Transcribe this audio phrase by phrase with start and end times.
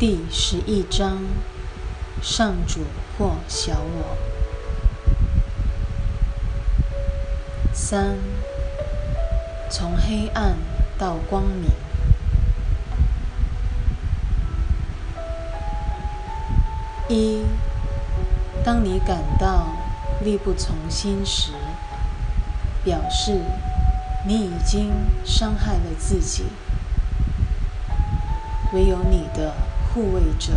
[0.00, 1.18] 第十一章：
[2.22, 2.80] 上主
[3.18, 4.16] 或小我。
[7.74, 8.16] 三，
[9.68, 10.56] 从黑暗
[10.98, 11.70] 到光明。
[17.10, 17.44] 一，
[18.64, 19.66] 当你感到
[20.24, 21.52] 力不从心时，
[22.82, 23.42] 表示
[24.26, 24.92] 你已经
[25.26, 26.46] 伤害了自己。
[28.72, 29.52] 唯有你的
[29.92, 30.52] 护卫者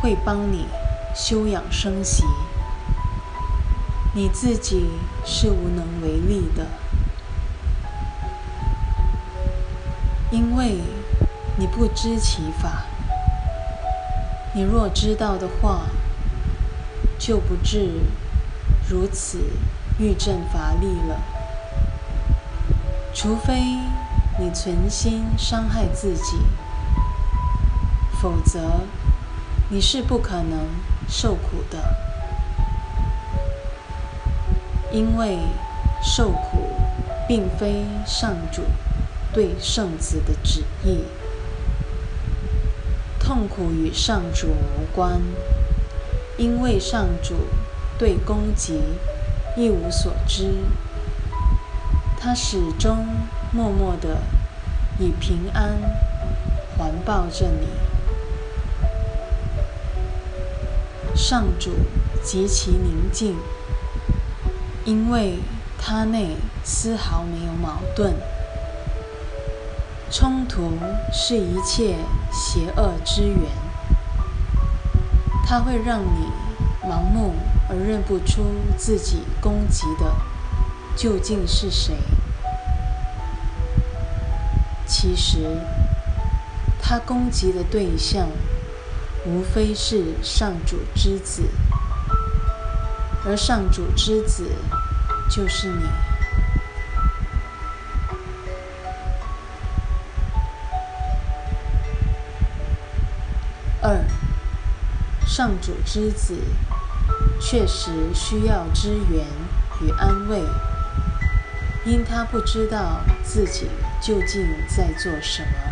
[0.00, 0.66] 会帮你
[1.14, 2.24] 休养生息，
[4.14, 4.90] 你自己
[5.24, 6.66] 是无能为力的，
[10.30, 10.78] 因为
[11.56, 12.84] 你不知其法。
[14.54, 15.86] 你若知道的话，
[17.18, 17.90] 就不至
[18.88, 19.38] 如此
[19.98, 21.20] 欲振乏力了。
[23.14, 23.78] 除非
[24.38, 26.38] 你存心伤害自己，
[28.22, 28.60] 否则
[29.68, 30.60] 你是不可能
[31.08, 31.78] 受苦的。
[34.92, 35.38] 因为
[36.00, 36.70] 受苦
[37.26, 38.62] 并非上主
[39.32, 41.02] 对圣子的旨意。
[43.18, 45.20] 痛苦与上主无关，
[46.36, 47.34] 因为上主
[47.98, 48.80] 对攻击
[49.56, 50.54] 一无所知，
[52.20, 53.04] 他始终
[53.50, 54.18] 默默地
[55.00, 55.76] 以平安
[56.76, 57.66] 环抱着你。
[61.22, 61.70] 上主
[62.20, 63.36] 极其宁静，
[64.84, 65.38] 因为
[65.78, 68.12] 他内丝毫没有矛盾。
[70.10, 70.72] 冲突
[71.12, 71.94] 是一切
[72.32, 73.48] 邪恶之源，
[75.46, 76.26] 它会让你
[76.82, 77.34] 盲目
[77.70, 78.42] 而认不出
[78.76, 80.12] 自己攻击的
[80.96, 81.94] 究竟是谁。
[84.84, 85.56] 其实，
[86.80, 88.26] 他攻击的对象
[89.24, 91.42] 无非是上主之子，
[93.24, 94.50] 而上主之子
[95.30, 95.84] 就是你。
[103.80, 104.04] 二，
[105.26, 106.36] 上主之子
[107.40, 109.24] 确实需要支援
[109.80, 110.42] 与安慰，
[111.84, 113.68] 因他不知道自己
[114.00, 115.71] 究竟在做什么，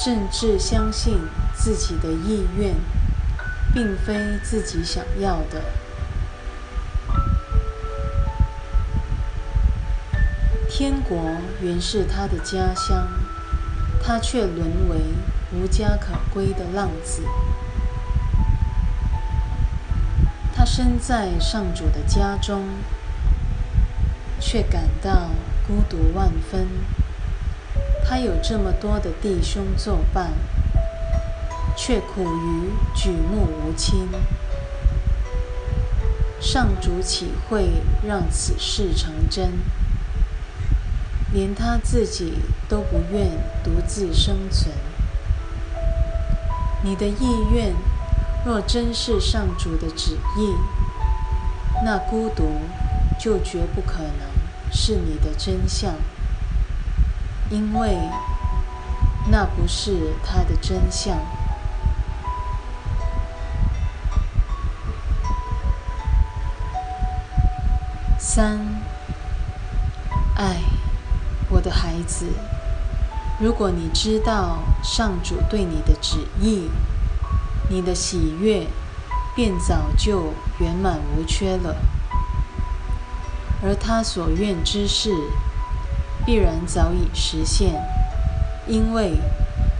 [0.00, 1.18] 甚至相信
[1.54, 2.76] 自己的意愿
[3.74, 5.64] 并非自己想要的。
[10.70, 11.18] 天国
[11.60, 13.08] 原是他的家乡，
[14.02, 14.98] 他却沦为。
[15.50, 17.22] 无家可归的浪子，
[20.54, 22.68] 他身在上主的家中，
[24.38, 25.30] 却感到
[25.66, 26.68] 孤独万分。
[28.08, 30.32] 他有这么多的弟兄作伴，
[31.76, 34.08] 却苦于举目无亲。
[36.40, 37.68] 上主岂会
[38.02, 39.58] 让此事成真？
[41.34, 43.28] 连他自己都不愿
[43.62, 44.74] 独自生存。
[46.82, 47.74] 你的意愿
[48.42, 50.54] 若真是上主的旨意，
[51.84, 52.62] 那孤独
[53.20, 55.92] 就绝不可能是你的真相，
[57.50, 57.98] 因为
[59.30, 61.16] 那不是他的真相。
[68.18, 68.58] 三，
[70.36, 70.58] 爱，
[71.48, 72.26] 我的孩子。
[73.40, 76.68] 如果你知道上主对你的旨意，
[77.70, 78.66] 你的喜悦
[79.34, 81.76] 便早就圆满无缺了；
[83.62, 85.14] 而他所愿之事，
[86.28, 87.82] 必然早已实现，
[88.66, 89.14] 因为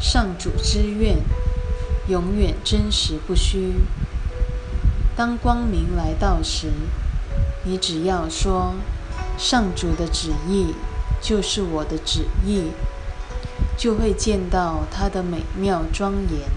[0.00, 1.18] 上主之愿
[2.08, 3.74] 永远真实不虚。
[5.14, 6.72] 当光明来到时，
[7.64, 8.76] 你只要说
[9.36, 10.74] ：“上主的旨意
[11.20, 12.70] 就是我的旨意。”
[13.76, 16.48] 就会见到它的美妙庄严，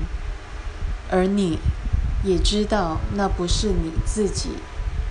[1.12, 1.60] 而你
[2.24, 4.52] 也知道那不是你自己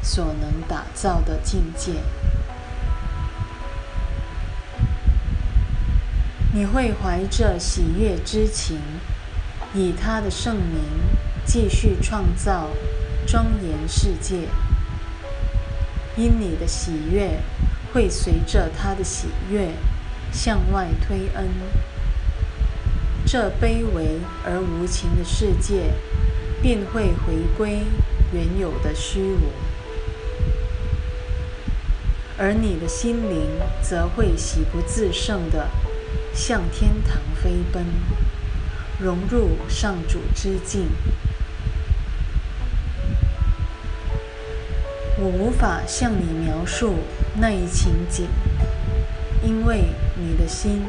[0.03, 1.97] 所能打造的境界。
[6.61, 8.77] 你会怀着喜悦之情，
[9.73, 10.83] 以他的圣名
[11.47, 12.69] 继续创造
[13.27, 14.47] 庄严世界，
[16.19, 17.41] 因你的喜悦
[17.95, 19.71] 会随着他的喜悦
[20.31, 21.49] 向外推恩。
[23.25, 25.95] 这卑微而无情的世界
[26.61, 27.85] 便会回归
[28.35, 29.51] 原有的虚无，
[32.37, 33.49] 而你的心灵
[33.81, 35.67] 则会喜不自胜地
[36.33, 37.85] 向天堂飞奔，
[38.99, 40.89] 融入上主之境。
[45.19, 46.95] 我无法向你描述
[47.35, 48.27] 那一情景，
[49.43, 50.83] 因为你的心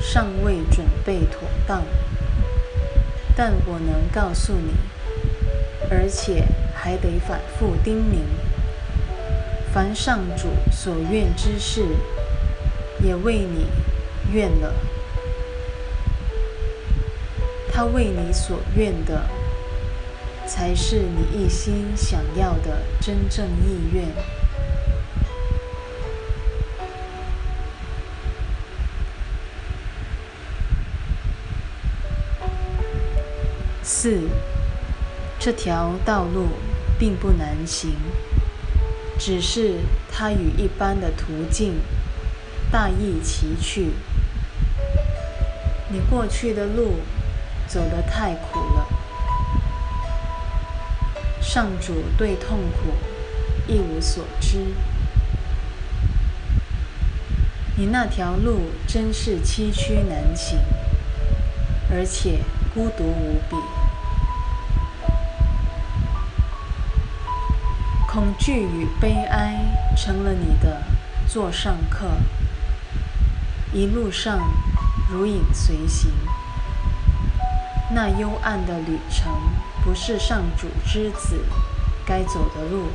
[0.00, 1.84] 尚未准备妥当。
[3.36, 4.72] 但我能告诉你，
[5.90, 6.44] 而且
[6.74, 8.18] 还得反复叮咛：
[9.72, 11.86] 凡上主所愿之事，
[13.00, 13.66] 也为你
[14.32, 14.74] 愿了。
[17.72, 19.28] 他为你所愿的。
[20.48, 24.06] 才是你一心想要的真正意愿。
[33.82, 34.22] 四，
[35.38, 36.46] 这条道路
[36.98, 37.92] 并不难行，
[39.18, 41.74] 只是它与一般的途径
[42.72, 43.90] 大异其趣。
[45.90, 46.96] 你过去的路
[47.66, 48.86] 走得太苦了。
[51.40, 52.92] 上主对痛苦
[53.66, 54.58] 一无所知，
[57.76, 60.58] 你那条路真是崎岖难行，
[61.90, 62.40] 而且
[62.74, 63.56] 孤独无比。
[68.06, 69.54] 恐惧与悲哀
[69.96, 70.82] 成了你的
[71.26, 72.08] 座上客，
[73.72, 74.40] 一路上
[75.10, 76.12] 如影随形。
[77.92, 79.32] 那幽暗的旅程。
[79.84, 81.42] 不是上主之子
[82.04, 82.88] 该走的路，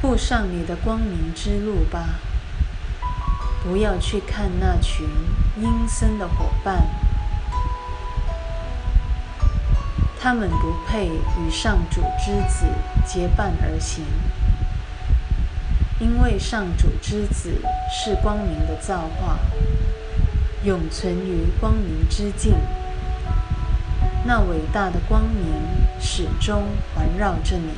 [0.00, 2.18] 步上你的光明之路吧。
[3.62, 5.06] 不要去看那群
[5.56, 6.88] 阴森的伙伴，
[10.18, 12.66] 他们不配与上主之子
[13.06, 14.04] 结伴而行，
[16.00, 17.52] 因为上主之子
[17.88, 19.38] 是光明的造化，
[20.64, 22.54] 永存于光明之境。
[24.26, 25.46] 那伟大的光明
[26.00, 26.64] 始终
[26.94, 27.70] 环绕着你，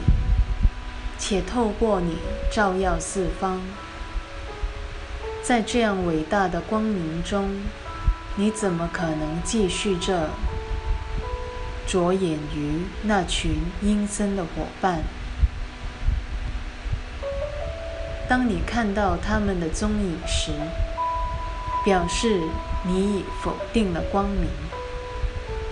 [1.19, 2.17] 且透过你
[2.51, 3.61] 照耀四方。
[5.43, 7.63] 在这样伟大的光明中，
[8.37, 10.31] 你怎么可能继续着
[11.87, 15.03] 着眼于那群阴森的伙伴？
[18.29, 20.53] 当你看到他们的踪影时，
[21.85, 22.43] 表示
[22.85, 24.49] 你已否定了光明。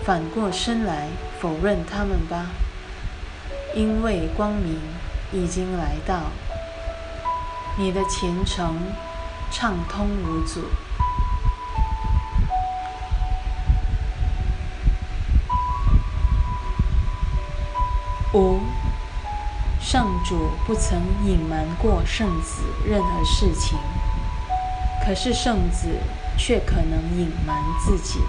[0.05, 1.09] 反过身来
[1.41, 2.47] 否认他们吧，
[3.75, 4.79] 因为光明
[5.33, 6.31] 已经来到，
[7.77, 8.77] 你的前程
[9.51, 10.61] 畅通无阻。
[20.25, 23.79] 主不曾隐瞒过圣子任何事情，
[25.05, 25.89] 可是圣子
[26.39, 28.21] 却可能隐瞒自己。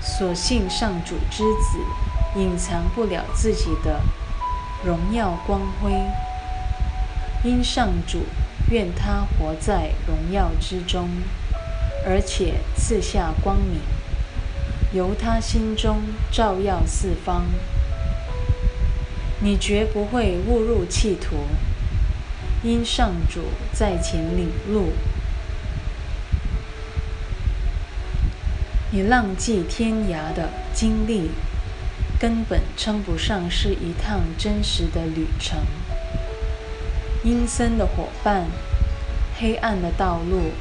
[0.00, 1.80] 所幸上主之子
[2.36, 4.00] 隐藏不了自己的
[4.84, 5.92] 荣耀光辉，
[7.42, 8.20] 因上主
[8.70, 11.10] 愿他活在荣耀之中，
[12.06, 13.80] 而且赐下光明，
[14.92, 17.46] 由他心中照耀四方。
[19.40, 21.36] 你绝不会误入歧途，
[22.62, 24.92] 因上主在前领路。
[28.90, 31.30] 你浪迹天涯的经历，
[32.18, 35.58] 根本称不上是一趟真实的旅程。
[37.22, 38.46] 阴森的伙伴，
[39.38, 40.52] 黑暗的道路，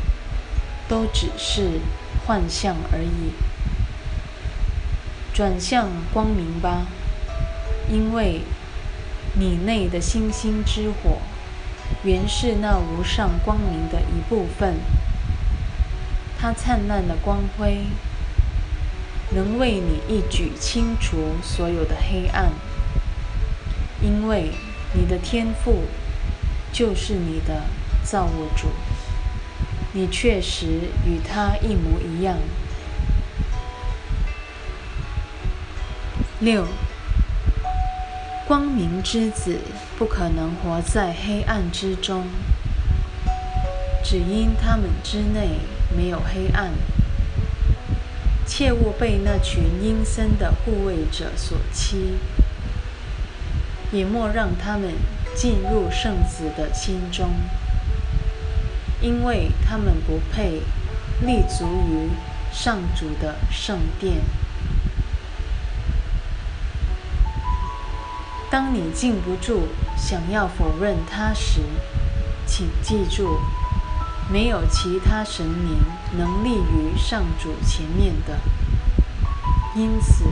[0.89, 1.79] 都只是
[2.25, 3.31] 幻象而已。
[5.33, 6.87] 转向光明吧，
[7.89, 8.41] 因为
[9.37, 11.19] 你内的星星之火，
[12.03, 14.75] 原是那无上光明的一部分。
[16.39, 17.85] 它灿烂的光辉。
[19.31, 22.51] 能为你一举清除所有的黑暗，
[23.99, 24.51] 因为
[24.93, 25.85] 你的天赋
[26.71, 27.63] 就是你的
[28.03, 28.67] 造物主，
[29.93, 32.37] 你确实与他一模一样。
[36.39, 36.67] 六，
[38.47, 39.57] 光明之子
[39.97, 42.27] 不可能活在黑暗之中，
[44.03, 45.61] 只因他们之内
[45.97, 46.71] 没有黑暗。
[48.45, 52.17] 切勿被那群阴森的护卫者所欺，
[53.91, 54.93] 也莫让他们
[55.35, 57.31] 进入圣子的心中，
[59.01, 60.61] 因为他们不配
[61.25, 62.11] 立足于
[62.53, 64.17] 上主的圣殿。
[68.55, 71.59] 当你禁不住想要否认他时，
[72.45, 73.37] 请记住，
[74.31, 75.77] 没有其他神明
[76.17, 78.39] 能立于上主前面的，
[79.75, 80.23] 因此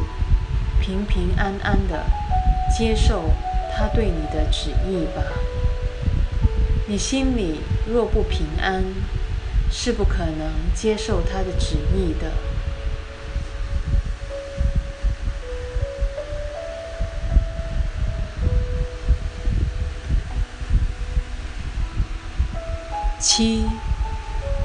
[0.80, 2.06] 平平安安的
[2.74, 3.25] 接受
[3.75, 5.22] 他对你的旨意吧。
[6.88, 8.86] 你心里若不平安，
[9.70, 12.32] 是不可能接受他的旨意的。
[23.24, 23.65] 七，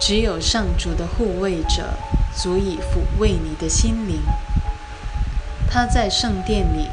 [0.01, 1.95] 只有上主的护卫者
[2.37, 4.21] 足以抚慰你的心灵。
[5.71, 6.89] 他在圣殿里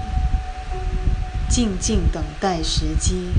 [1.49, 3.31] 静静等待时机，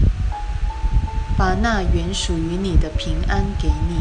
[1.38, 4.00] 把那原属于你的平安给你。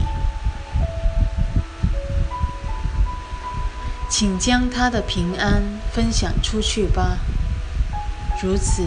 [4.10, 5.62] 请将他的平安
[5.94, 7.20] 分享出去吧，
[8.42, 8.82] 如此，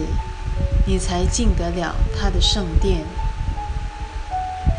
[0.84, 3.04] 你才进得了他的圣殿。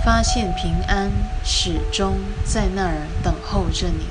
[0.04, 1.12] 发现平安
[1.44, 4.06] 始终在那儿等候着你，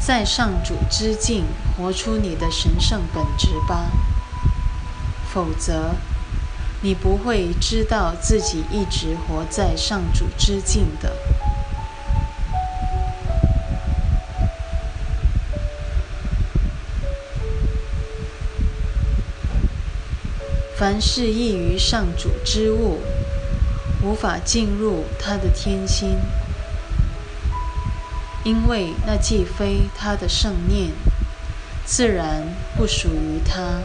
[0.00, 1.44] 在上主之境
[1.76, 3.90] 活出你的神圣本质吧，
[5.32, 5.94] 否则
[6.80, 11.14] 你不会知道自己一直活在上主之境的。
[20.78, 22.98] 凡是异于上主之物，
[24.02, 26.18] 无法进入他的天心，
[28.44, 30.90] 因为那既非他的圣念，
[31.86, 32.42] 自然
[32.76, 33.80] 不属于他。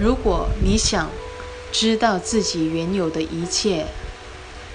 [0.00, 1.08] 如果你想
[1.70, 3.86] 知道自己原有的一切，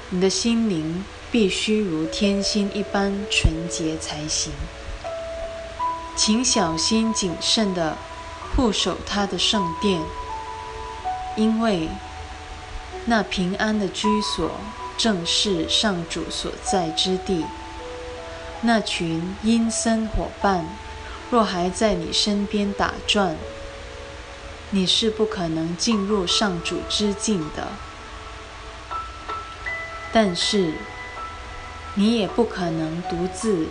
[0.09, 4.53] 你的心灵必须如天心一般纯洁才行。
[6.15, 7.97] 请小心谨慎的。
[8.55, 10.01] 护守他的圣殿，
[11.37, 11.89] 因为
[13.05, 14.51] 那平安的居所
[14.97, 17.45] 正是上主所在之地。
[18.61, 20.65] 那群阴森伙伴
[21.31, 23.37] 若还在你身边打转，
[24.71, 27.67] 你是不可能进入上主之境的。
[30.11, 30.73] 但是，
[31.95, 33.67] 你也不可能独自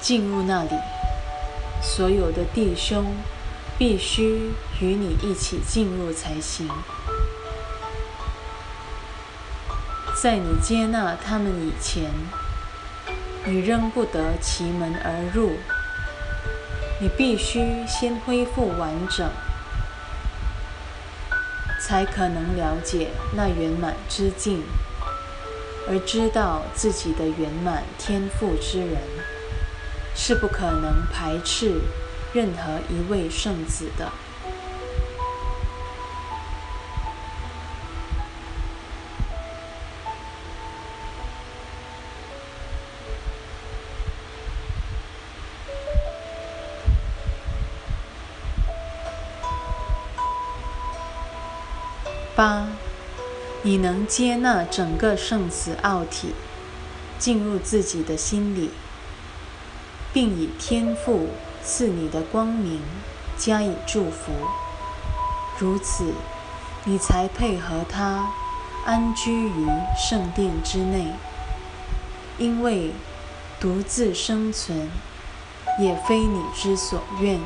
[0.00, 0.70] 进入那里。
[1.82, 3.06] 所有的弟兄。
[3.78, 6.68] 必须与你一起进入才行。
[10.20, 12.10] 在你接纳他们以前，
[13.44, 15.52] 你仍不得其门而入。
[17.00, 19.30] 你必须先恢复完整，
[21.80, 24.64] 才可能了解那圆满之境，
[25.88, 28.98] 而知道自己的圆满天赋之人，
[30.16, 31.80] 是不可能排斥。
[32.38, 34.12] 任何一位圣子的
[52.36, 52.68] 八，
[53.62, 56.32] 你能接纳整个圣子奥体
[57.18, 58.70] 进入自己的心里，
[60.12, 61.30] 并以天赋。
[61.70, 62.80] 赐你的光明
[63.36, 64.32] 加以祝福，
[65.58, 66.14] 如此，
[66.84, 68.32] 你才配合他
[68.86, 71.12] 安居于圣殿之内。
[72.38, 72.92] 因为
[73.60, 74.90] 独自生存
[75.78, 77.38] 也非你之所愿。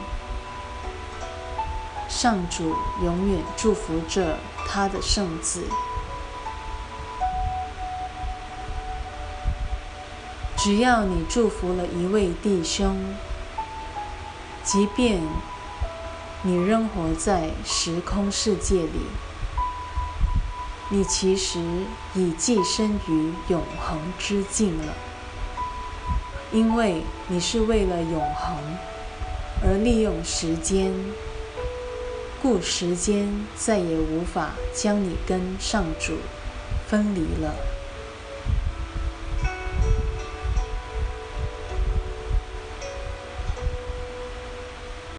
[2.09, 4.39] 上主永远祝福着
[4.69, 5.65] 他的圣子。
[10.57, 12.97] 只要你祝福了一位弟兄。
[14.65, 15.21] 即便
[16.43, 19.07] 你仍活在时空世界里，
[20.89, 21.59] 你其实
[22.15, 24.93] 已寄身于永恒之境了，
[26.53, 28.57] 因为你是为了永恒
[29.65, 30.93] 而利用时间，
[32.41, 36.19] 故时间再也无法将你跟上主
[36.87, 37.55] 分离了。